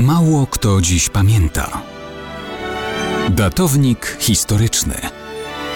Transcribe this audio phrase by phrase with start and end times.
[0.00, 1.82] Mało kto dziś pamięta.
[3.30, 4.94] Datownik historyczny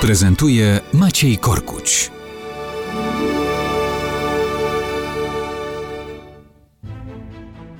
[0.00, 2.10] prezentuje Maciej Korkuć.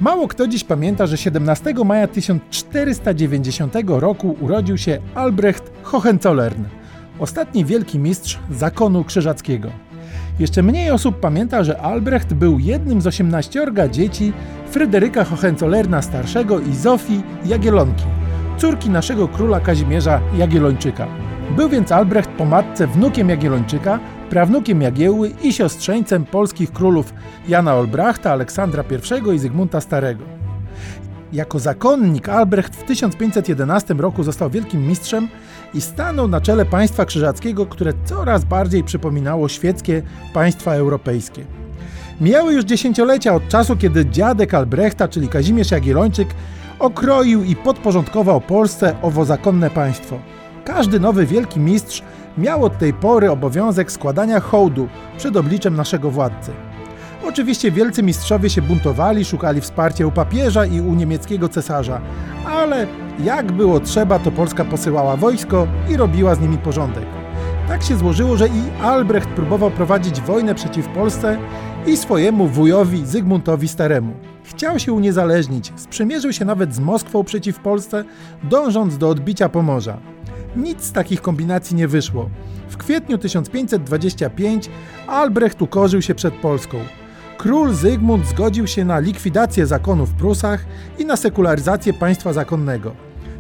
[0.01, 6.65] Mało kto dziś pamięta, że 17 maja 1490 roku urodził się Albrecht Hohenzollern,
[7.19, 9.71] ostatni wielki mistrz zakonu krzyżackiego.
[10.39, 14.33] Jeszcze mniej osób pamięta, że Albrecht był jednym z 18 dzieci
[14.71, 18.05] Fryderyka Hohenzollerna starszego i Zofii Jagiellonki,
[18.59, 21.07] córki naszego króla Kazimierza Jagiellończyka.
[21.57, 23.99] Był więc Albrecht po matce wnukiem Jagiellończyka,
[24.31, 27.15] prawnukiem Jagiełły i siostrzeńcem polskich królów
[27.49, 28.85] Jana Olbrachta, Aleksandra
[29.29, 30.25] I i Zygmunta Starego.
[31.33, 35.29] Jako zakonnik Albrecht w 1511 roku został wielkim mistrzem
[35.75, 40.03] i stanął na czele państwa krzyżackiego, które coraz bardziej przypominało świeckie
[40.35, 41.45] państwa europejskie.
[42.21, 46.29] Mijały już dziesięciolecia od czasu, kiedy dziadek Albrechta, czyli Kazimierz Jagiellończyk,
[46.79, 50.19] okroił i podporządkował Polsce owo zakonne państwo.
[50.65, 52.03] Każdy nowy wielki mistrz
[52.39, 56.51] miał od tej pory obowiązek składania hołdu przed obliczem naszego władcy.
[57.29, 62.01] Oczywiście wielcy mistrzowie się buntowali, szukali wsparcia u papieża i u niemieckiego cesarza,
[62.47, 62.87] ale
[63.25, 67.05] jak było trzeba, to Polska posyłała wojsko i robiła z nimi porządek.
[67.69, 71.39] Tak się złożyło, że i Albrecht próbował prowadzić wojnę przeciw Polsce
[71.87, 74.13] i swojemu wujowi Zygmuntowi Staremu.
[74.45, 78.05] Chciał się uniezależnić, sprzymierzył się nawet z Moskwą przeciw Polsce,
[78.43, 79.99] dążąc do odbicia Pomorza.
[80.57, 82.31] Nic z takich kombinacji nie wyszło.
[82.69, 84.71] W kwietniu 1525
[85.07, 86.79] Albrecht ukorzył się przed Polską.
[87.43, 90.65] Król Zygmunt zgodził się na likwidację zakonu w Prusach
[90.99, 92.93] i na sekularyzację państwa zakonnego.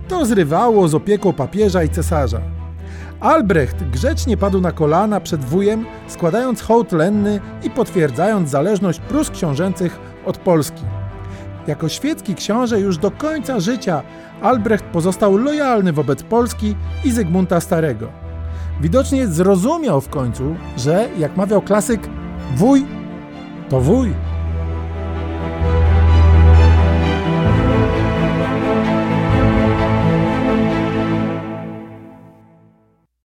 [0.09, 2.41] To zrywało z opieką papieża i cesarza.
[3.21, 9.99] Albrecht grzecznie padł na kolana przed wujem, składając hołd lenny i potwierdzając zależność Prus książęcych
[10.27, 10.83] od Polski.
[11.67, 14.03] Jako świecki książę już do końca życia
[14.41, 18.09] Albrecht pozostał lojalny wobec Polski i Zygmunta Starego.
[18.81, 22.01] Widocznie zrozumiał w końcu, że, jak mawiał klasyk,
[22.57, 23.02] wuj
[23.71, 24.32] to wuj.